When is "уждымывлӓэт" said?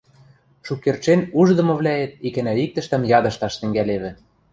1.39-2.13